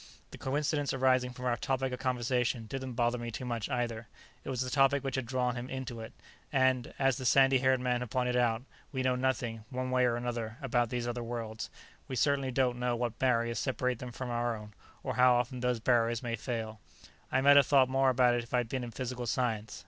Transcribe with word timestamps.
The 0.31 0.39
coincidence 0.39 0.95
arising 0.95 1.29
from 1.31 1.45
our 1.45 1.55
topic 1.55 1.93
of 1.93 1.99
conversation 1.99 2.65
didn't 2.65 2.93
bother 2.93 3.19
me 3.19 3.29
too 3.29 3.45
much, 3.45 3.69
either. 3.69 4.07
It 4.43 4.49
was 4.49 4.61
the 4.61 4.71
topic 4.71 5.03
which 5.03 5.13
had 5.13 5.27
drawn 5.27 5.55
him 5.55 5.69
into 5.69 5.99
it. 5.99 6.11
And, 6.51 6.91
as 6.97 7.17
the 7.17 7.23
sandy 7.23 7.59
haired 7.59 7.79
man 7.79 7.99
had 7.99 8.09
pointed 8.09 8.35
out, 8.35 8.63
we 8.91 9.03
know 9.03 9.15
nothing, 9.15 9.63
one 9.69 9.91
way 9.91 10.05
or 10.07 10.15
another, 10.15 10.57
about 10.59 10.89
these 10.89 11.07
other 11.07 11.21
worlds; 11.21 11.69
we 12.07 12.15
certainly 12.15 12.49
don't 12.49 12.79
know 12.79 12.95
what 12.95 13.19
barriers 13.19 13.59
separate 13.59 13.99
them 13.99 14.11
from 14.11 14.31
our 14.31 14.57
own, 14.57 14.73
or 15.03 15.17
how 15.17 15.35
often 15.35 15.59
those 15.59 15.79
barriers 15.79 16.23
may 16.23 16.35
fail. 16.35 16.79
I 17.31 17.41
might 17.41 17.57
have 17.57 17.67
thought 17.67 17.87
more 17.87 18.09
about 18.09 18.31
that 18.31 18.41
if 18.41 18.55
I'd 18.55 18.69
been 18.69 18.83
in 18.83 18.89
physical 18.89 19.27
science. 19.27 19.79